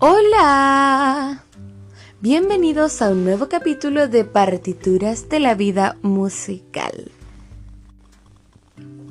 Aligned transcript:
Hola. 0.00 1.42
Bienvenidos 2.20 3.02
a 3.02 3.10
un 3.10 3.24
nuevo 3.24 3.48
capítulo 3.48 4.06
de 4.06 4.24
Partituras 4.24 5.28
de 5.28 5.40
la 5.40 5.56
Vida 5.56 5.96
Musical. 6.02 7.10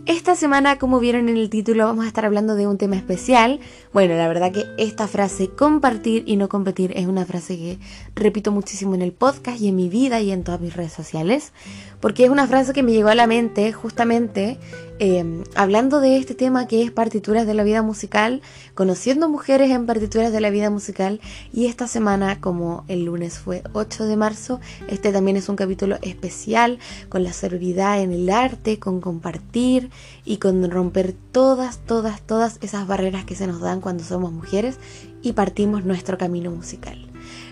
Esta 0.05 0.37
semana, 0.37 0.79
como 0.79 1.01
vieron 1.01 1.27
en 1.27 1.35
el 1.35 1.49
título, 1.49 1.83
vamos 1.83 2.05
a 2.05 2.07
estar 2.07 2.23
hablando 2.23 2.55
de 2.55 2.67
un 2.67 2.77
tema 2.77 2.95
especial. 2.95 3.59
Bueno, 3.91 4.15
la 4.15 4.29
verdad 4.29 4.53
que 4.53 4.63
esta 4.77 5.09
frase 5.09 5.49
compartir 5.49 6.23
y 6.25 6.37
no 6.37 6.47
competir 6.47 6.93
es 6.95 7.07
una 7.07 7.25
frase 7.25 7.57
que 7.57 7.79
repito 8.15 8.53
muchísimo 8.53 8.95
en 8.95 9.01
el 9.01 9.11
podcast 9.11 9.59
y 9.59 9.67
en 9.67 9.75
mi 9.75 9.89
vida 9.89 10.21
y 10.21 10.31
en 10.31 10.45
todas 10.45 10.61
mis 10.61 10.73
redes 10.73 10.93
sociales, 10.93 11.51
porque 11.99 12.25
es 12.25 12.29
una 12.29 12.47
frase 12.47 12.73
que 12.73 12.83
me 12.83 12.91
llegó 12.91 13.09
a 13.09 13.15
la 13.15 13.27
mente 13.27 13.71
justamente 13.73 14.59
Em, 14.99 15.43
hablando 15.53 15.99
de 15.99 16.17
este 16.17 16.33
tema 16.33 16.67
que 16.67 16.81
es 16.81 16.89
partituras 16.89 17.45
de 17.45 17.53
la 17.53 17.63
vida 17.63 17.83
musical, 17.83 18.41
conociendo 18.73 19.29
mujeres 19.29 19.69
en 19.69 19.85
partituras 19.85 20.31
de 20.31 20.41
la 20.41 20.49
vida 20.49 20.71
musical 20.71 21.21
y 21.53 21.67
esta 21.67 21.87
semana 21.87 22.41
como 22.41 22.83
el 22.87 23.05
lunes 23.05 23.37
fue 23.37 23.61
8 23.73 24.05
de 24.05 24.17
marzo, 24.17 24.59
este 24.87 25.11
también 25.11 25.37
es 25.37 25.49
un 25.49 25.55
capítulo 25.55 25.97
especial 26.01 26.79
con 27.09 27.23
la 27.23 27.31
seguridad 27.31 28.01
en 28.01 28.11
el 28.11 28.27
arte, 28.31 28.79
con 28.79 28.99
compartir 28.99 29.91
y 30.25 30.37
con 30.37 30.67
romper 30.71 31.13
todas, 31.31 31.77
todas, 31.85 32.21
todas 32.21 32.57
esas 32.61 32.87
barreras 32.87 33.23
que 33.23 33.35
se 33.35 33.45
nos 33.45 33.61
dan 33.61 33.81
cuando 33.81 34.03
somos 34.03 34.31
mujeres 34.31 34.79
y 35.21 35.33
partimos 35.33 35.85
nuestro 35.85 36.17
camino 36.17 36.49
musical. 36.49 37.07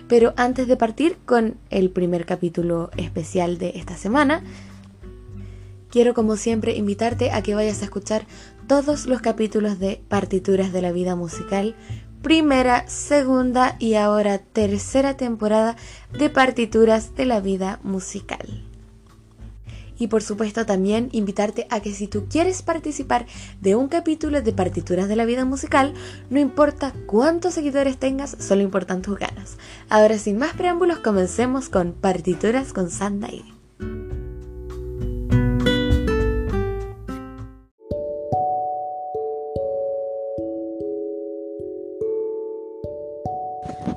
Pero 0.08 0.34
antes 0.36 0.68
de 0.68 0.76
partir 0.76 1.18
con 1.24 1.56
el 1.70 1.90
primer 1.90 2.26
capítulo 2.26 2.90
especial 2.96 3.58
de 3.58 3.72
esta 3.76 3.96
semana, 3.96 4.42
quiero 5.90 6.14
como 6.14 6.36
siempre 6.36 6.76
invitarte 6.76 7.30
a 7.32 7.42
que 7.42 7.54
vayas 7.54 7.82
a 7.82 7.84
escuchar 7.84 8.26
todos 8.68 9.06
los 9.06 9.20
capítulos 9.20 9.78
de 9.78 10.00
Partituras 10.08 10.72
de 10.72 10.82
la 10.82 10.92
Vida 10.92 11.16
Musical, 11.16 11.74
primera, 12.22 12.88
segunda 12.88 13.76
y 13.78 13.94
ahora 13.94 14.38
tercera 14.38 15.16
temporada 15.16 15.76
de 16.18 16.30
Partituras 16.30 17.14
de 17.14 17.26
la 17.26 17.40
Vida 17.40 17.80
Musical. 17.82 18.75
Y 19.98 20.08
por 20.08 20.22
supuesto 20.22 20.66
también 20.66 21.08
invitarte 21.12 21.66
a 21.70 21.80
que 21.80 21.92
si 21.92 22.06
tú 22.06 22.26
quieres 22.28 22.62
participar 22.62 23.26
de 23.60 23.76
un 23.76 23.88
capítulo 23.88 24.42
de 24.42 24.52
Partituras 24.52 25.08
de 25.08 25.16
la 25.16 25.24
Vida 25.24 25.44
Musical, 25.44 25.94
no 26.30 26.38
importa 26.38 26.92
cuántos 27.06 27.54
seguidores 27.54 27.98
tengas, 27.98 28.36
solo 28.38 28.62
importan 28.62 29.02
tus 29.02 29.18
ganas. 29.18 29.56
Ahora 29.88 30.18
sin 30.18 30.38
más 30.38 30.54
preámbulos, 30.54 30.98
comencemos 30.98 31.68
con 31.68 31.92
Partituras 31.92 32.72
con 32.72 32.90
Sandai. 32.90 33.56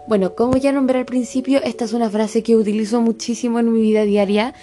Bueno, 0.10 0.34
como 0.34 0.58
ya 0.58 0.72
nombré 0.72 0.98
al 0.98 1.06
principio, 1.06 1.62
esta 1.62 1.86
es 1.86 1.94
una 1.94 2.10
frase 2.10 2.42
que 2.42 2.56
utilizo 2.56 3.00
muchísimo 3.00 3.60
en 3.60 3.72
mi 3.72 3.80
vida 3.80 4.06
diaria, 4.06 4.56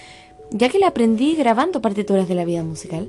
ya 0.51 0.69
que 0.69 0.79
la 0.79 0.89
aprendí 0.89 1.35
grabando 1.35 1.81
partituras 1.81 2.29
de 2.29 2.35
la 2.35 2.45
vida 2.45 2.63
musical. 2.63 3.09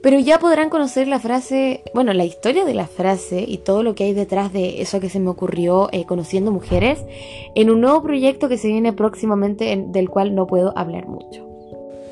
Pero 0.00 0.20
ya 0.20 0.38
podrán 0.38 0.70
conocer 0.70 1.08
la 1.08 1.18
frase, 1.18 1.82
bueno, 1.92 2.12
la 2.12 2.24
historia 2.24 2.64
de 2.64 2.74
la 2.74 2.86
frase 2.86 3.44
y 3.46 3.58
todo 3.58 3.82
lo 3.82 3.96
que 3.96 4.04
hay 4.04 4.12
detrás 4.12 4.52
de 4.52 4.80
eso 4.80 5.00
que 5.00 5.08
se 5.08 5.18
me 5.18 5.30
ocurrió 5.30 5.88
eh, 5.90 6.04
conociendo 6.06 6.52
mujeres 6.52 7.00
en 7.56 7.68
un 7.70 7.80
nuevo 7.80 8.02
proyecto 8.02 8.48
que 8.48 8.58
se 8.58 8.68
viene 8.68 8.92
próximamente 8.92 9.84
del 9.88 10.08
cual 10.08 10.36
no 10.36 10.46
puedo 10.46 10.72
hablar 10.78 11.08
mucho. 11.08 11.48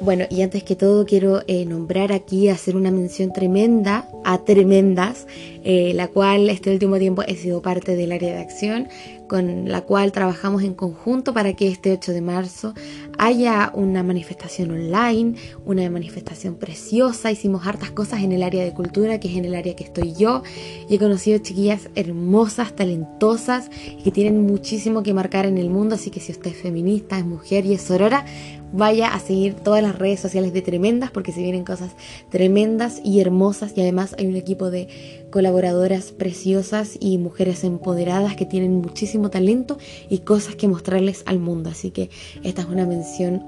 Bueno, 0.00 0.27
y 0.28 0.42
antes 0.42 0.62
que 0.62 0.77
todo 0.77 1.06
quiero 1.06 1.41
eh, 1.47 1.64
nombrar 1.64 2.12
aquí, 2.12 2.48
hacer 2.48 2.77
una 2.77 2.91
mención 2.91 3.33
tremenda 3.33 4.06
a 4.25 4.38
Tremendas, 4.44 5.27
eh, 5.64 5.92
la 5.94 6.08
cual 6.08 6.50
este 6.50 6.70
último 6.70 6.98
tiempo 6.98 7.22
he 7.27 7.34
sido 7.34 7.62
parte 7.62 7.97
del 7.97 8.12
área 8.12 8.34
de 8.34 8.41
acción, 8.41 8.88
con 9.28 9.69
la 9.69 9.82
cual 9.82 10.12
trabajamos 10.12 10.62
en 10.62 10.75
conjunto 10.75 11.34
para 11.34 11.54
que 11.54 11.69
este 11.69 11.92
8 11.92 12.12
de 12.12 12.20
marzo 12.20 12.75
haya 13.19 13.70
una 13.75 14.03
manifestación 14.03 14.70
online, 14.70 15.34
una 15.64 15.88
manifestación 15.91 16.56
preciosa. 16.56 17.31
Hicimos 17.31 17.66
hartas 17.66 17.91
cosas 17.91 18.22
en 18.22 18.32
el 18.32 18.42
área 18.42 18.65
de 18.65 18.72
cultura, 18.72 19.20
que 19.20 19.28
es 19.28 19.36
en 19.36 19.44
el 19.44 19.54
área 19.54 19.75
que 19.75 19.84
estoy 19.84 20.15
yo, 20.15 20.42
y 20.88 20.94
he 20.94 20.98
conocido 20.98 21.38
chiquillas 21.38 21.88
hermosas, 21.94 22.75
talentosas, 22.75 23.70
que 24.03 24.10
tienen 24.10 24.47
muchísimo 24.47 25.03
que 25.03 25.15
marcar 25.15 25.47
en 25.47 25.59
el 25.59 25.70
mundo, 25.70 25.94
así 25.94 26.10
que 26.10 26.20
si 26.20 26.32
usted 26.32 26.53
es 26.53 26.56
feminista, 26.56 27.19
es 27.19 27.25
mujer 27.25 27.66
y 27.66 27.75
es 27.75 27.82
sorora, 27.82 28.25
vaya 28.72 29.15
a 29.15 29.20
seguir 29.20 29.54
todas 29.54 29.82
las 29.82 29.97
redes 29.97 30.20
sociales 30.20 30.53
de 30.53 30.62
Tremendas 30.62 31.10
porque 31.10 31.32
se 31.32 31.41
vienen 31.41 31.65
cosas 31.65 31.92
tremendas 32.31 33.00
y 33.04 33.20
hermosas. 33.20 33.72
Y 33.76 33.81
además 33.81 34.15
hay 34.19 34.26
un 34.26 34.36
equipo 34.36 34.70
de 34.70 35.25
colaboradoras 35.36 36.12
preciosas 36.12 36.97
y 36.98 37.19
mujeres 37.19 37.62
empoderadas 37.62 38.36
que 38.36 38.47
tienen 38.47 38.76
muchísimo 38.76 39.28
talento 39.28 39.76
y 40.08 40.20
cosas 40.20 40.56
que 40.56 40.66
mostrarles 40.66 41.24
al 41.26 41.41
mundo. 41.41 41.69
Así 41.69 41.91
que 41.91 42.08
esta 42.42 42.62
es 42.62 42.69
una 42.69 42.86
mención 42.86 43.44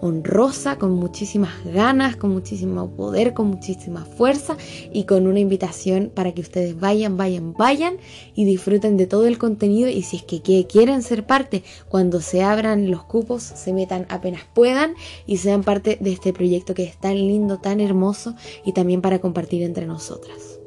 honrosa, 0.00 0.78
con 0.78 0.92
muchísimas 0.92 1.50
ganas, 1.64 2.14
con 2.14 2.30
muchísimo 2.30 2.88
poder, 2.90 3.34
con 3.34 3.48
muchísima 3.48 4.04
fuerza 4.04 4.56
y 4.92 5.06
con 5.06 5.26
una 5.26 5.40
invitación 5.40 6.12
para 6.14 6.30
que 6.34 6.40
ustedes 6.40 6.78
vayan, 6.78 7.16
vayan, 7.16 7.52
vayan 7.52 7.96
y 8.36 8.44
disfruten 8.44 8.96
de 8.96 9.08
todo 9.08 9.26
el 9.26 9.38
contenido 9.38 9.88
y 9.88 10.02
si 10.02 10.18
es 10.18 10.22
que 10.22 10.40
quieren 10.68 11.02
ser 11.02 11.26
parte, 11.26 11.64
cuando 11.88 12.20
se 12.20 12.44
abran 12.44 12.92
los 12.92 13.02
cupos, 13.02 13.42
se 13.42 13.72
metan 13.72 14.06
apenas 14.08 14.42
puedan 14.54 14.94
y 15.26 15.38
sean 15.38 15.64
parte 15.64 15.98
de 16.00 16.12
este 16.12 16.32
proyecto 16.32 16.74
que 16.74 16.84
es 16.84 16.96
tan 16.96 17.16
lindo, 17.16 17.58
tan 17.58 17.80
hermoso 17.80 18.36
y 18.64 18.72
también 18.72 19.02
para 19.02 19.18
compartir 19.18 19.64
entre 19.64 19.86
nosotras. 19.86 20.59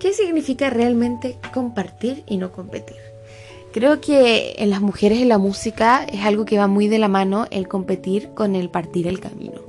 ¿Qué 0.00 0.14
significa 0.14 0.70
realmente 0.70 1.36
compartir 1.52 2.24
y 2.26 2.38
no 2.38 2.52
competir? 2.52 2.96
Creo 3.70 4.00
que 4.00 4.54
en 4.56 4.70
las 4.70 4.80
mujeres 4.80 5.20
en 5.20 5.28
la 5.28 5.36
música 5.36 6.04
es 6.04 6.24
algo 6.24 6.46
que 6.46 6.56
va 6.56 6.66
muy 6.66 6.88
de 6.88 6.98
la 6.98 7.06
mano 7.06 7.46
el 7.50 7.68
competir 7.68 8.30
con 8.30 8.56
el 8.56 8.70
partir 8.70 9.06
el 9.06 9.20
camino, 9.20 9.60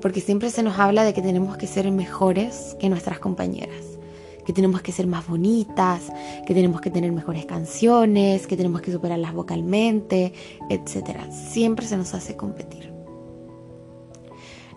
porque 0.00 0.22
siempre 0.22 0.48
se 0.48 0.62
nos 0.62 0.78
habla 0.78 1.04
de 1.04 1.12
que 1.12 1.20
tenemos 1.20 1.58
que 1.58 1.66
ser 1.66 1.90
mejores 1.90 2.78
que 2.80 2.88
nuestras 2.88 3.18
compañeras, 3.18 3.98
que 4.46 4.54
tenemos 4.54 4.80
que 4.80 4.90
ser 4.90 5.06
más 5.06 5.26
bonitas, 5.26 6.10
que 6.46 6.54
tenemos 6.54 6.80
que 6.80 6.90
tener 6.90 7.12
mejores 7.12 7.44
canciones, 7.44 8.46
que 8.46 8.56
tenemos 8.56 8.80
que 8.80 8.90
superarlas 8.90 9.34
vocalmente, 9.34 10.32
etc. 10.70 11.30
Siempre 11.30 11.86
se 11.86 11.98
nos 11.98 12.14
hace 12.14 12.36
competir. 12.36 12.90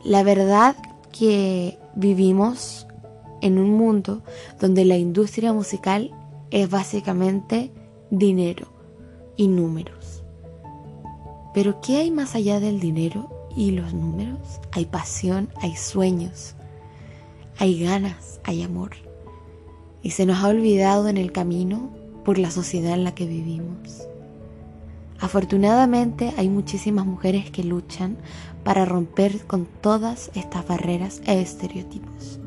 La 0.03 0.23
verdad 0.23 0.75
que 1.17 1.79
vivimos 1.95 2.86
en 3.41 3.59
un 3.59 3.71
mundo 3.71 4.21
donde 4.59 4.85
la 4.85 4.97
industria 4.97 5.53
musical 5.53 6.11
es 6.51 6.69
básicamente 6.69 7.71
dinero 8.09 8.67
y 9.35 9.47
números. 9.47 10.23
Pero 11.53 11.81
¿qué 11.81 11.97
hay 11.97 12.11
más 12.11 12.35
allá 12.35 12.59
del 12.59 12.79
dinero 12.79 13.49
y 13.55 13.71
los 13.71 13.93
números? 13.93 14.39
Hay 14.71 14.85
pasión, 14.85 15.49
hay 15.61 15.75
sueños, 15.75 16.55
hay 17.57 17.83
ganas, 17.83 18.39
hay 18.43 18.61
amor. 18.61 18.91
Y 20.03 20.11
se 20.11 20.25
nos 20.25 20.43
ha 20.43 20.47
olvidado 20.47 21.07
en 21.07 21.17
el 21.17 21.31
camino 21.31 21.89
por 22.23 22.37
la 22.37 22.51
sociedad 22.51 22.93
en 22.93 23.03
la 23.03 23.15
que 23.15 23.25
vivimos. 23.25 24.07
Afortunadamente 25.19 26.33
hay 26.37 26.47
muchísimas 26.47 27.05
mujeres 27.05 27.49
que 27.49 27.63
luchan 27.63 28.17
para 28.63 28.85
romper 28.85 29.45
con 29.47 29.65
todas 29.65 30.29
estas 30.35 30.67
barreras 30.67 31.21
e 31.25 31.41
estereotipos. 31.41 32.39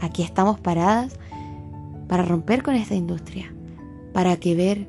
Aquí 0.00 0.22
estamos 0.22 0.58
paradas 0.58 1.12
para 2.08 2.24
romper 2.24 2.62
con 2.62 2.74
esta 2.74 2.94
industria, 2.94 3.54
para 4.12 4.36
que 4.38 4.54
ver 4.54 4.86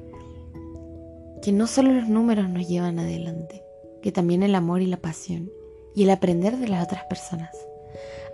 que 1.42 1.52
no 1.52 1.68
solo 1.68 1.92
los 1.92 2.08
números 2.08 2.50
nos 2.50 2.68
llevan 2.68 3.00
adelante, 3.00 3.64
que 4.02 4.12
también 4.12 4.44
el 4.44 4.56
amor 4.56 4.82
y 4.82 4.88
la 4.88 4.98
pasión 4.98 5.52
y 5.96 6.04
el 6.04 6.10
aprender 6.10 6.58
de 6.58 6.68
las 6.68 6.84
otras 6.84 7.04
personas. 7.06 7.52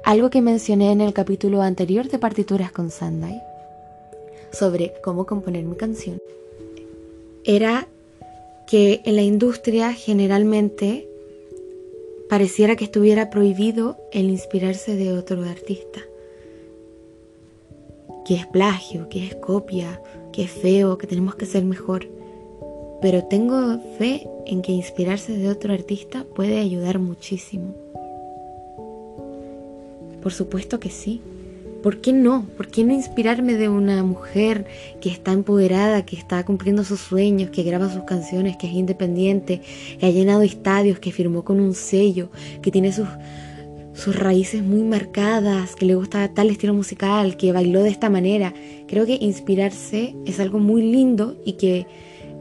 Algo 0.04 0.30
que 0.30 0.42
mencioné 0.42 0.92
en 0.92 1.02
el 1.02 1.14
capítulo 1.14 1.62
anterior 1.62 2.08
de 2.08 2.20
Partituras 2.20 2.72
con 2.72 2.92
Sandai 2.92 3.42
sobre 4.52 4.94
cómo 5.04 5.26
componer 5.26 5.66
mi 5.66 5.76
canción 5.76 6.20
era 7.44 7.88
que 8.68 9.02
en 9.06 9.16
la 9.16 9.22
industria 9.22 9.94
generalmente 9.94 11.10
pareciera 12.30 12.76
que 12.76 12.86
estuviera 12.86 13.30
prohibido 13.30 13.98
el 14.12 14.30
inspirarse 14.30 14.96
de 14.96 15.14
otro 15.14 15.42
artista 15.44 16.02
que 18.28 18.36
es 18.36 18.46
plagio, 18.46 19.08
que 19.08 19.26
es 19.26 19.36
copia, 19.36 20.02
que 20.34 20.44
es 20.44 20.52
feo, 20.52 20.98
que 20.98 21.08
tenemos 21.08 21.36
que 21.36 21.46
ser 21.46 21.64
mejor. 21.64 22.08
Pero 23.02 23.24
tengo 23.24 23.80
fe 23.98 24.28
en 24.46 24.62
que 24.62 24.74
inspirarse 24.74 25.38
de 25.38 25.50
otro 25.50 25.74
artista 25.74 26.26
puede 26.36 26.60
ayudar 26.60 27.00
muchísimo. 27.00 27.74
Por 30.22 30.34
supuesto 30.34 30.80
que 30.80 30.90
sí. 30.90 31.22
¿Por 31.82 32.02
qué 32.02 32.12
no? 32.12 32.46
¿Por 32.58 32.68
qué 32.68 32.84
no 32.84 32.92
inspirarme 32.92 33.54
de 33.54 33.70
una 33.70 34.04
mujer 34.04 34.66
que 35.00 35.10
está 35.10 35.32
empoderada, 35.32 36.06
que 36.06 36.18
está 36.18 36.44
cumpliendo 36.44 36.84
sus 36.84 37.00
sueños, 37.00 37.52
que 37.52 37.64
graba 37.64 37.90
sus 37.90 38.04
canciones, 38.04 38.58
que 38.58 38.68
es 38.68 38.74
independiente, 38.74 39.62
que 40.00 40.06
ha 40.06 40.10
llenado 40.10 40.42
estadios, 40.42 41.00
que 41.00 41.14
firmó 41.14 41.46
con 41.46 41.62
un 41.62 41.74
sello, 41.74 42.30
que 42.62 42.72
tiene 42.72 42.92
sus 42.92 43.08
sus 43.98 44.16
raíces 44.16 44.62
muy 44.64 44.84
marcadas, 44.84 45.76
que 45.76 45.88
le 45.88 45.96
gusta 45.96 46.32
tal 46.34 46.52
estilo 46.52 46.74
musical, 46.74 47.36
que 47.36 47.52
bailó 47.52 47.82
de 47.82 47.90
esta 47.90 48.10
manera. 48.10 48.54
Creo 48.88 49.08
que 49.08 49.18
inspirarse 49.20 50.16
es 50.26 50.40
algo 50.40 50.60
muy 50.60 50.84
lindo 50.84 51.42
y 51.44 51.54
que 51.54 51.88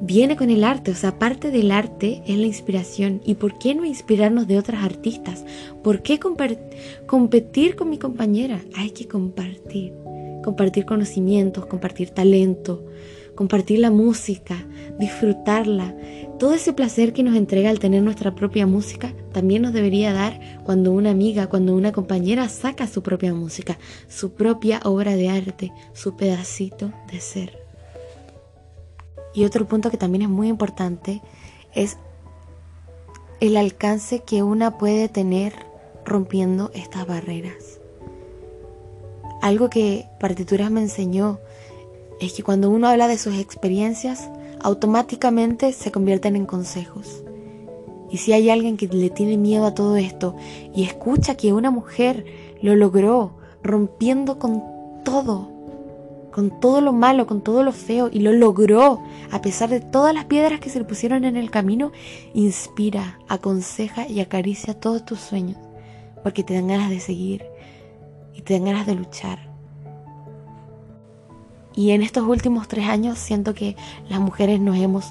viene 0.03 0.37
con 0.37 0.51
el 0.51 0.63
arte, 0.65 0.91
o 0.91 0.95
sea, 0.95 1.19
parte 1.19 1.51
del 1.51 1.71
arte 1.71 2.23
es 2.27 2.37
la 2.37 2.47
inspiración. 2.47 3.23
¿Y 3.25 3.37
por 3.37 3.59
qué 3.59 3.75
no 3.75 3.87
inspirarnos 3.87 4.47
de 4.47 4.59
otras 4.59 4.85
artistas? 4.85 5.47
¿Por 5.83 6.03
qué 6.03 6.21
competir 7.07 7.75
con 7.75 7.89
mi 7.89 7.97
compañera? 7.97 8.61
Hay 8.77 8.91
que 8.91 9.09
compartir, 9.09 9.95
compartir 10.45 10.85
conocimientos, 10.85 11.65
compartir 11.65 12.11
talento, 12.11 12.85
compartir 13.37 13.79
la 13.79 13.93
música, 13.93 14.57
disfrutarla. 14.99 15.95
Todo 16.41 16.55
ese 16.55 16.73
placer 16.73 17.13
que 17.13 17.23
nos 17.23 17.37
entrega 17.37 17.71
al 17.71 17.79
tener 17.79 18.03
nuestra 18.03 18.35
propia 18.35 18.67
música 18.67 19.13
también 19.33 19.63
nos 19.63 19.73
debería 19.73 20.13
dar 20.13 20.41
cuando 20.65 20.91
una 20.91 21.11
amiga, 21.11 21.49
cuando 21.49 21.77
una 21.77 21.93
compañera 21.93 22.49
saca 22.49 22.89
su 22.89 23.03
propia 23.03 23.33
música, 23.33 23.79
su 24.09 24.33
propia 24.33 24.81
obra 24.85 25.15
de 25.15 25.29
arte, 25.29 25.73
su 25.93 26.17
pedacito 26.17 26.93
de 27.13 27.21
ser. 27.21 27.59
Y 29.35 29.45
otro 29.45 29.67
punto 29.69 29.91
que 29.91 29.99
también 29.99 30.23
es 30.23 30.29
muy 30.29 30.49
importante 30.49 31.23
es 31.75 31.99
el 33.41 33.57
alcance 33.57 34.21
que 34.21 34.43
una 34.43 34.79
puede 34.79 35.09
tener 35.09 35.53
rompiendo 36.05 36.71
estas 36.75 37.07
barreras. 37.07 37.81
Algo 39.43 39.69
que 39.69 40.07
Partituras 40.19 40.71
me 40.71 40.81
enseñó 40.81 41.39
es 42.21 42.33
que 42.33 42.43
cuando 42.43 42.71
uno 42.71 42.89
habla 42.89 43.09
de 43.09 43.19
sus 43.19 43.39
experiencias, 43.39 44.31
automáticamente 44.61 45.73
se 45.73 45.93
convierten 45.93 46.37
en 46.37 46.47
consejos. 46.47 47.23
Y 48.11 48.19
si 48.19 48.33
hay 48.33 48.51
alguien 48.51 48.77
que 48.77 48.87
le 48.87 49.11
tiene 49.11 49.37
miedo 49.37 49.67
a 49.67 49.75
todo 49.75 49.97
esto 49.97 50.37
y 50.75 50.85
escucha 50.85 51.37
que 51.37 51.53
una 51.53 51.71
mujer 51.71 52.25
lo 52.63 52.75
logró 52.77 53.37
rompiendo 53.63 54.39
con 54.39 54.63
todo, 55.05 55.51
con 56.33 56.61
todo 56.61 56.81
lo 56.81 56.93
malo, 56.93 57.27
con 57.27 57.43
todo 57.43 57.63
lo 57.63 57.73
feo, 57.73 58.09
y 58.13 58.21
lo 58.21 58.33
logró, 58.33 59.03
a 59.31 59.41
pesar 59.41 59.71
de 59.71 59.81
todas 59.81 60.15
las 60.15 60.27
piedras 60.27 60.61
que 60.61 60.71
se 60.71 60.79
le 60.79 60.85
pusieron 60.85 61.25
en 61.25 61.37
el 61.37 61.51
camino, 61.51 61.93
inspira, 62.35 63.19
aconseja 63.29 64.07
y 64.07 64.21
acaricia 64.21 64.79
todos 64.79 65.05
tus 65.05 65.19
sueños, 65.19 65.59
porque 66.23 66.45
te 66.45 66.55
dan 66.55 66.69
ganas 66.69 66.91
de 66.91 67.01
seguir 67.01 67.45
y 68.35 68.43
te 68.43 68.55
dan 68.55 68.67
ganas 68.67 68.87
de 68.87 68.95
luchar. 68.95 69.56
Y 71.77 71.91
en 71.91 72.01
estos 72.01 72.25
últimos 72.27 72.69
tres 72.69 72.89
años 72.89 73.19
siento 73.19 73.55
que 73.55 73.77
las 74.09 74.19
mujeres 74.19 74.61
nos 74.61 74.79
hemos 74.79 75.11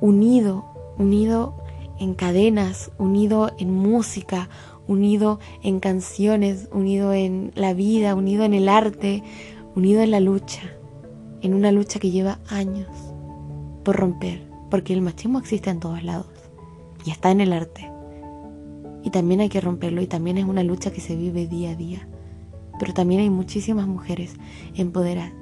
unido, 0.00 0.64
unido 0.96 1.54
en 2.00 2.14
cadenas, 2.14 2.90
unido 2.96 3.52
en 3.58 3.74
música, 3.74 4.48
unido 4.86 5.38
en 5.62 5.80
canciones, 5.80 6.70
unido 6.72 7.12
en 7.12 7.52
la 7.54 7.74
vida, 7.74 8.14
unido 8.14 8.44
en 8.44 8.54
el 8.54 8.70
arte, 8.70 9.22
unido 9.76 10.00
en 10.00 10.10
la 10.10 10.20
lucha, 10.20 10.62
en 11.42 11.52
una 11.52 11.72
lucha 11.72 12.00
que 12.00 12.10
lleva 12.10 12.38
años 12.48 12.88
por 13.84 13.96
romper, 13.96 14.48
porque 14.70 14.94
el 14.94 15.02
machismo 15.02 15.38
existe 15.38 15.68
en 15.68 15.80
todos 15.80 16.02
lados 16.02 16.26
y 17.04 17.10
está 17.10 17.30
en 17.30 17.42
el 17.42 17.52
arte. 17.52 17.92
Y 19.04 19.10
también 19.10 19.40
hay 19.40 19.50
que 19.50 19.60
romperlo 19.60 20.00
y 20.00 20.06
también 20.06 20.38
es 20.38 20.46
una 20.46 20.62
lucha 20.62 20.90
que 20.90 21.02
se 21.02 21.16
vive 21.16 21.46
día 21.46 21.70
a 21.70 21.74
día. 21.76 22.08
Pero 22.78 22.94
también 22.94 23.20
hay 23.20 23.30
muchísimas 23.30 23.86
mujeres 23.86 24.36
empoderadas 24.74 25.32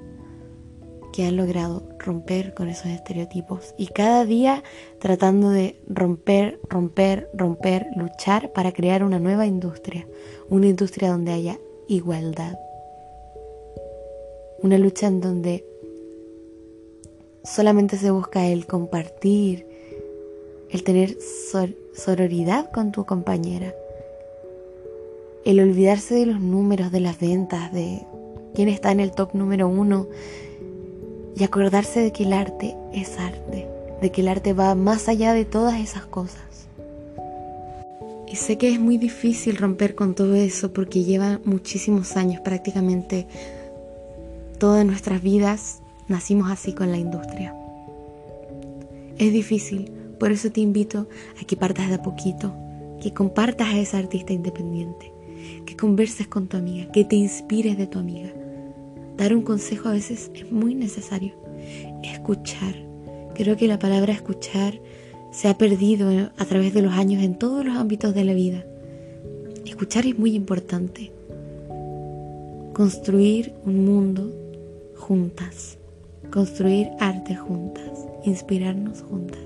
que 1.16 1.24
han 1.24 1.36
logrado 1.36 1.82
romper 1.98 2.52
con 2.52 2.68
esos 2.68 2.88
estereotipos. 2.88 3.74
Y 3.78 3.86
cada 3.86 4.26
día 4.26 4.62
tratando 4.98 5.48
de 5.48 5.80
romper, 5.88 6.60
romper, 6.68 7.30
romper, 7.32 7.86
luchar 7.96 8.52
para 8.52 8.72
crear 8.72 9.02
una 9.02 9.18
nueva 9.18 9.46
industria, 9.46 10.06
una 10.50 10.66
industria 10.66 11.08
donde 11.08 11.32
haya 11.32 11.58
igualdad, 11.88 12.58
una 14.62 14.76
lucha 14.76 15.06
en 15.06 15.22
donde 15.22 15.64
solamente 17.44 17.96
se 17.96 18.10
busca 18.10 18.46
el 18.46 18.66
compartir, 18.66 19.66
el 20.68 20.84
tener 20.84 21.16
sororidad 21.94 22.70
con 22.72 22.92
tu 22.92 23.06
compañera, 23.06 23.74
el 25.46 25.60
olvidarse 25.60 26.14
de 26.14 26.26
los 26.26 26.42
números, 26.42 26.92
de 26.92 27.00
las 27.00 27.18
ventas, 27.18 27.72
de 27.72 28.02
quién 28.54 28.68
está 28.68 28.92
en 28.92 29.00
el 29.00 29.12
top 29.12 29.32
número 29.32 29.66
uno 29.66 30.08
y 31.36 31.44
acordarse 31.44 32.00
de 32.00 32.12
que 32.12 32.24
el 32.24 32.32
arte 32.32 32.76
es 32.92 33.18
arte, 33.18 33.68
de 34.00 34.10
que 34.10 34.22
el 34.22 34.28
arte 34.28 34.52
va 34.52 34.74
más 34.74 35.08
allá 35.08 35.34
de 35.34 35.44
todas 35.44 35.78
esas 35.80 36.06
cosas. 36.06 36.40
Y 38.26 38.36
sé 38.36 38.58
que 38.58 38.72
es 38.72 38.80
muy 38.80 38.98
difícil 38.98 39.56
romper 39.56 39.94
con 39.94 40.14
todo 40.14 40.34
eso 40.34 40.72
porque 40.72 41.04
lleva 41.04 41.40
muchísimos 41.44 42.16
años 42.16 42.40
prácticamente 42.40 43.26
Todas 44.58 44.86
nuestras 44.86 45.22
vidas 45.22 45.82
nacimos 46.08 46.50
así 46.50 46.72
con 46.72 46.90
la 46.90 46.96
industria. 46.96 47.54
Es 49.18 49.30
difícil, 49.30 49.92
por 50.18 50.32
eso 50.32 50.50
te 50.50 50.62
invito 50.62 51.08
a 51.38 51.44
que 51.44 51.58
partas 51.58 51.90
de 51.90 51.96
a 51.96 52.02
poquito, 52.02 52.54
que 53.02 53.12
compartas 53.12 53.68
a 53.68 53.78
esa 53.78 53.98
artista 53.98 54.32
independiente, 54.32 55.12
que 55.66 55.76
converses 55.76 56.26
con 56.26 56.48
tu 56.48 56.56
amiga, 56.56 56.90
que 56.90 57.04
te 57.04 57.16
inspires 57.16 57.76
de 57.76 57.86
tu 57.86 57.98
amiga. 57.98 58.32
Dar 59.16 59.34
un 59.34 59.42
consejo 59.42 59.88
a 59.88 59.92
veces 59.92 60.30
es 60.34 60.50
muy 60.52 60.74
necesario. 60.74 61.34
Escuchar. 62.02 62.74
Creo 63.34 63.56
que 63.56 63.68
la 63.68 63.78
palabra 63.78 64.12
escuchar 64.12 64.80
se 65.30 65.48
ha 65.48 65.58
perdido 65.58 66.30
a 66.36 66.44
través 66.44 66.74
de 66.74 66.82
los 66.82 66.92
años 66.92 67.22
en 67.22 67.38
todos 67.38 67.64
los 67.64 67.76
ámbitos 67.76 68.14
de 68.14 68.24
la 68.24 68.34
vida. 68.34 68.64
Escuchar 69.64 70.06
es 70.06 70.18
muy 70.18 70.34
importante. 70.34 71.12
Construir 72.72 73.54
un 73.64 73.84
mundo 73.84 74.32
juntas, 74.96 75.78
construir 76.30 76.88
arte 76.98 77.34
juntas, 77.34 78.06
inspirarnos 78.24 79.02
juntas. 79.02 79.40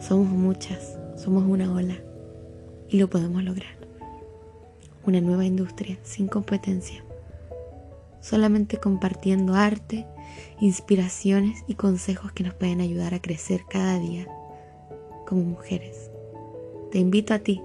Somos 0.00 0.28
muchas, 0.28 0.98
somos 1.16 1.44
una 1.44 1.72
ola 1.72 1.96
y 2.88 2.98
lo 2.98 3.08
podemos 3.08 3.42
lograr. 3.44 3.87
Una 5.08 5.22
nueva 5.22 5.46
industria 5.46 5.98
sin 6.02 6.28
competencia, 6.28 7.02
solamente 8.20 8.76
compartiendo 8.76 9.54
arte, 9.54 10.04
inspiraciones 10.60 11.64
y 11.66 11.76
consejos 11.76 12.30
que 12.32 12.44
nos 12.44 12.52
pueden 12.52 12.82
ayudar 12.82 13.14
a 13.14 13.22
crecer 13.22 13.62
cada 13.70 13.98
día 13.98 14.28
como 15.26 15.44
mujeres. 15.44 16.10
Te 16.92 16.98
invito 16.98 17.32
a 17.32 17.38
ti, 17.38 17.62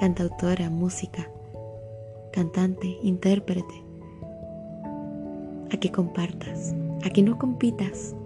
cantautora, 0.00 0.70
música, 0.70 1.30
cantante, 2.32 2.98
intérprete, 3.04 3.84
a 5.72 5.76
que 5.76 5.92
compartas, 5.92 6.74
a 7.04 7.10
que 7.10 7.22
no 7.22 7.38
compitas, 7.38 8.16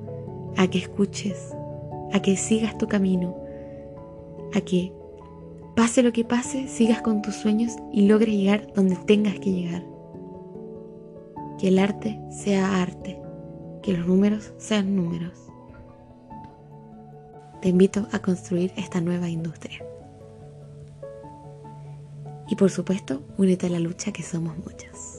a 0.57 0.67
que 0.67 0.79
escuches, 0.79 1.55
a 2.15 2.23
que 2.23 2.39
sigas 2.39 2.79
tu 2.79 2.89
camino, 2.89 3.37
a 4.55 4.63
que 4.63 4.95
pase 5.83 6.05
lo 6.05 6.12
que 6.12 6.25
pase, 6.25 6.69
sigas 6.69 7.03
con 7.03 7.23
tus 7.23 7.35
sueños 7.35 7.73
y 7.93 8.07
logres 8.07 8.33
llegar 8.37 8.73
donde 8.73 8.95
tengas 8.95 9.41
que 9.41 9.51
llegar. 9.51 9.85
Que 11.59 11.67
el 11.67 11.81
arte 11.81 12.21
sea 12.31 12.81
arte, 12.81 13.21
que 13.83 13.97
los 13.97 14.07
números 14.07 14.53
sean 14.59 14.95
números. 14.95 15.37
Te 17.61 17.71
invito 17.71 18.07
a 18.12 18.21
construir 18.21 18.73
esta 18.77 19.01
nueva 19.01 19.29
industria. 19.29 19.85
Y 22.49 22.55
por 22.55 22.71
supuesto, 22.71 23.25
únete 23.37 23.67
a 23.67 23.71
la 23.71 23.81
lucha 23.81 24.12
que 24.12 24.23
somos 24.23 24.57
muchas. 24.59 25.12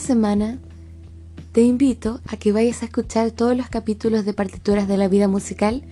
Semana 0.00 0.58
te 1.52 1.62
invito 1.62 2.20
a 2.26 2.36
que 2.36 2.52
vayas 2.52 2.82
a 2.82 2.86
escuchar 2.86 3.30
todos 3.30 3.56
los 3.56 3.68
capítulos 3.68 4.24
de 4.24 4.32
partituras 4.32 4.88
de 4.88 4.96
la 4.96 5.08
vida 5.08 5.28
musical 5.28 5.82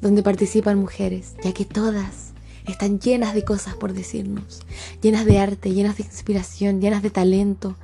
donde 0.00 0.22
participan 0.22 0.78
mujeres, 0.78 1.34
ya 1.42 1.52
que 1.52 1.64
todas 1.64 2.32
están 2.66 3.00
llenas 3.00 3.34
de 3.34 3.44
cosas 3.44 3.74
por 3.74 3.92
decirnos, 3.92 4.62
llenas 5.02 5.24
de 5.24 5.38
arte, 5.38 5.72
llenas 5.72 5.96
de 5.96 6.04
inspiración, 6.04 6.80
llenas 6.80 7.02
de 7.02 7.10
talento. 7.10 7.76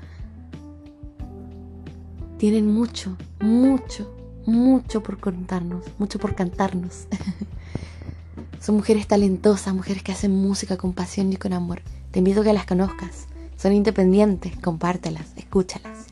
Tienen 2.38 2.66
mucho, 2.72 3.16
mucho, 3.40 4.14
mucho 4.46 5.02
por 5.02 5.18
contarnos, 5.18 5.84
mucho 5.98 6.18
por 6.18 6.34
cantarnos. 6.34 7.06
Son 8.60 8.76
mujeres 8.76 9.06
talentosas, 9.06 9.74
mujeres 9.74 10.02
que 10.02 10.12
hacen 10.12 10.32
música 10.32 10.76
con 10.76 10.92
pasión 10.92 11.32
y 11.32 11.36
con 11.36 11.52
amor. 11.52 11.82
Te 12.10 12.18
invito 12.18 12.42
a 12.42 12.44
que 12.44 12.52
las 12.52 12.66
conozcas. 12.66 13.26
Son 13.62 13.72
independientes, 13.72 14.56
compártelas, 14.56 15.34
escúchalas. 15.36 16.06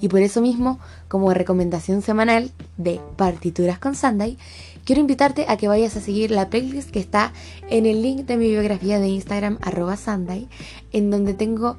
Y 0.00 0.06
por 0.06 0.20
eso 0.20 0.40
mismo, 0.40 0.78
como 1.08 1.34
recomendación 1.34 2.00
semanal 2.00 2.52
de 2.76 3.00
Partituras 3.16 3.80
con 3.80 3.96
Sunday, 3.96 4.38
quiero 4.84 5.00
invitarte 5.00 5.46
a 5.48 5.56
que 5.56 5.66
vayas 5.66 5.96
a 5.96 6.00
seguir 6.00 6.30
la 6.30 6.48
playlist 6.48 6.92
que 6.92 7.00
está 7.00 7.32
en 7.68 7.86
el 7.86 8.02
link 8.02 8.20
de 8.26 8.36
mi 8.36 8.50
biografía 8.50 9.00
de 9.00 9.08
Instagram, 9.08 9.58
arroba 9.62 9.96
Sunday, 9.96 10.48
en 10.92 11.10
donde 11.10 11.34
tengo 11.34 11.76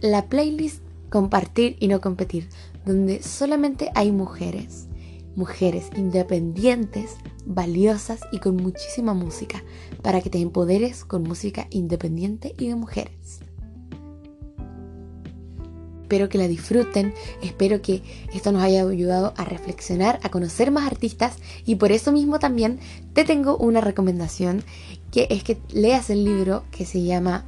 la 0.00 0.26
playlist 0.26 0.82
compartir 1.10 1.76
y 1.78 1.86
no 1.86 2.00
competir, 2.00 2.48
donde 2.84 3.22
solamente 3.22 3.92
hay 3.94 4.10
mujeres, 4.10 4.88
mujeres 5.36 5.90
independientes, 5.96 7.18
valiosas 7.46 8.18
y 8.32 8.40
con 8.40 8.56
muchísima 8.56 9.14
música, 9.14 9.62
para 10.02 10.20
que 10.20 10.30
te 10.30 10.40
empoderes 10.40 11.04
con 11.04 11.22
música 11.22 11.68
independiente 11.70 12.56
y 12.58 12.66
de 12.66 12.74
mujeres. 12.74 13.44
Espero 16.14 16.28
que 16.28 16.38
la 16.38 16.46
disfruten, 16.46 17.12
espero 17.42 17.82
que 17.82 18.00
esto 18.32 18.52
nos 18.52 18.62
haya 18.62 18.82
ayudado 18.82 19.34
a 19.36 19.44
reflexionar, 19.44 20.20
a 20.22 20.28
conocer 20.28 20.70
más 20.70 20.86
artistas 20.86 21.38
y 21.66 21.74
por 21.74 21.90
eso 21.90 22.12
mismo 22.12 22.38
también 22.38 22.78
te 23.14 23.24
tengo 23.24 23.56
una 23.56 23.80
recomendación 23.80 24.62
que 25.10 25.26
es 25.30 25.42
que 25.42 25.58
leas 25.72 26.10
el 26.10 26.24
libro 26.24 26.62
que 26.70 26.86
se 26.86 27.02
llama 27.02 27.44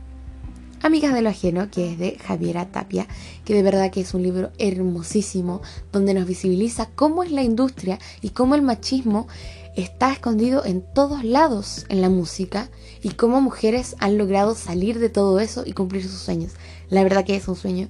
Amigas 0.82 1.14
de 1.14 1.22
lo 1.22 1.28
Ajeno, 1.28 1.70
que 1.70 1.92
es 1.92 1.98
de 2.00 2.18
Javiera 2.18 2.66
Tapia, 2.66 3.06
que 3.44 3.54
de 3.54 3.62
verdad 3.62 3.92
que 3.92 4.00
es 4.00 4.14
un 4.14 4.24
libro 4.24 4.50
hermosísimo, 4.58 5.62
donde 5.92 6.12
nos 6.12 6.26
visibiliza 6.26 6.86
cómo 6.86 7.22
es 7.22 7.30
la 7.30 7.44
industria 7.44 8.00
y 8.20 8.30
cómo 8.30 8.56
el 8.56 8.62
machismo 8.62 9.28
está 9.76 10.10
escondido 10.10 10.64
en 10.64 10.82
todos 10.82 11.22
lados 11.22 11.86
en 11.88 12.00
la 12.00 12.08
música 12.08 12.68
y 13.00 13.10
cómo 13.10 13.40
mujeres 13.40 13.94
han 14.00 14.18
logrado 14.18 14.56
salir 14.56 14.98
de 14.98 15.08
todo 15.08 15.38
eso 15.38 15.62
y 15.64 15.72
cumplir 15.72 16.02
sus 16.02 16.18
sueños. 16.18 16.50
La 16.88 17.04
verdad 17.04 17.24
que 17.24 17.36
es 17.36 17.46
un 17.46 17.54
sueño. 17.54 17.88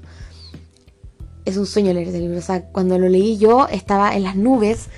Es 1.47 1.57
un 1.57 1.65
sueño 1.65 1.95
leer 1.95 2.09
ese 2.09 2.21
libro. 2.21 2.39
O 2.39 2.43
sea, 2.43 2.65
cuando 2.67 2.99
lo 2.99 3.09
leí 3.09 3.39
yo 3.39 3.67
estaba 3.69 4.15
en 4.15 4.25
las 4.25 4.37
nubes 4.37 4.89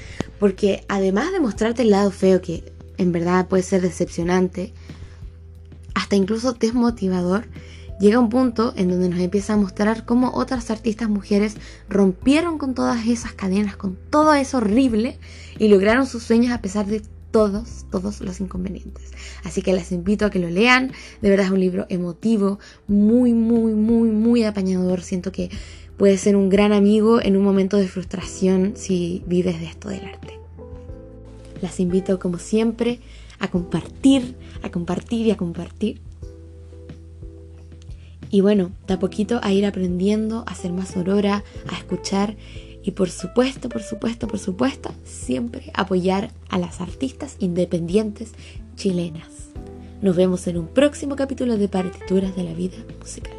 porque 0.40 0.84
además 0.88 1.30
de 1.32 1.40
mostrarte 1.40 1.82
el 1.82 1.90
lado 1.90 2.10
feo 2.10 2.40
que 2.40 2.72
en 2.96 3.12
verdad 3.12 3.46
puede 3.46 3.62
ser 3.62 3.80
decepcionante, 3.80 4.72
hasta 5.94 6.16
incluso 6.16 6.52
desmotivador, 6.52 7.46
llega 8.00 8.18
un 8.18 8.28
punto 8.28 8.72
en 8.76 8.88
donde 8.88 9.08
nos 9.08 9.20
empieza 9.20 9.54
a 9.54 9.56
mostrar 9.56 10.04
cómo 10.04 10.32
otras 10.34 10.70
artistas 10.70 11.08
mujeres 11.08 11.56
rompieron 11.88 12.58
con 12.58 12.74
todas 12.74 13.06
esas 13.06 13.32
cadenas, 13.32 13.76
con 13.76 13.96
todo 14.10 14.34
eso 14.34 14.58
horrible 14.58 15.18
y 15.58 15.68
lograron 15.68 16.06
sus 16.06 16.22
sueños 16.22 16.52
a 16.52 16.60
pesar 16.60 16.86
de 16.86 17.02
todos, 17.30 17.86
todos 17.90 18.20
los 18.20 18.40
inconvenientes. 18.40 19.12
Así 19.44 19.62
que 19.62 19.72
les 19.72 19.92
invito 19.92 20.26
a 20.26 20.30
que 20.30 20.38
lo 20.38 20.48
lean. 20.48 20.92
De 21.20 21.30
verdad 21.30 21.46
es 21.46 21.52
un 21.52 21.60
libro 21.60 21.86
emotivo, 21.88 22.58
muy, 22.86 23.32
muy, 23.32 23.74
muy, 23.74 24.10
muy 24.10 24.44
apañador. 24.44 25.02
Siento 25.02 25.32
que 25.32 25.50
puede 25.98 26.16
ser 26.16 26.36
un 26.36 26.48
gran 26.48 26.72
amigo 26.72 27.20
en 27.20 27.36
un 27.36 27.44
momento 27.44 27.76
de 27.76 27.88
frustración 27.88 28.72
si 28.76 29.22
vives 29.26 29.60
de 29.60 29.66
esto 29.66 29.88
del 29.88 30.04
arte. 30.04 30.38
Las 31.60 31.80
invito, 31.80 32.18
como 32.18 32.38
siempre, 32.38 33.00
a 33.40 33.48
compartir, 33.48 34.36
a 34.62 34.70
compartir 34.70 35.26
y 35.26 35.30
a 35.32 35.36
compartir 35.36 36.00
y 38.30 38.40
bueno, 38.40 38.72
de 38.86 38.94
a 38.94 38.98
poquito 38.98 39.40
a 39.42 39.52
ir 39.52 39.64
aprendiendo 39.64 40.44
a 40.46 40.54
ser 40.54 40.72
más 40.72 40.96
aurora, 40.96 41.44
a 41.68 41.76
escuchar 41.76 42.36
y 42.82 42.92
por 42.92 43.10
supuesto, 43.10 43.68
por 43.68 43.82
supuesto, 43.82 44.28
por 44.28 44.38
supuesto, 44.38 44.90
siempre 45.04 45.70
apoyar 45.74 46.30
a 46.48 46.58
las 46.58 46.80
artistas 46.80 47.36
independientes 47.38 48.32
chilenas. 48.76 49.28
Nos 50.00 50.14
vemos 50.14 50.46
en 50.46 50.58
un 50.58 50.68
próximo 50.68 51.16
capítulo 51.16 51.56
de 51.56 51.68
Partituras 51.68 52.36
de 52.36 52.44
la 52.44 52.52
Vida 52.52 52.76
Musical. 53.00 53.37